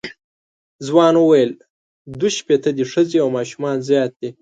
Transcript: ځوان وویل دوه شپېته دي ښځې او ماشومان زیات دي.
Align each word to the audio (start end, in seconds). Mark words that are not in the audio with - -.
ځوان 0.87 1.13
وویل 1.17 1.51
دوه 2.19 2.29
شپېته 2.37 2.69
دي 2.77 2.85
ښځې 2.91 3.17
او 3.23 3.29
ماشومان 3.37 3.77
زیات 3.89 4.11
دي. 4.21 4.29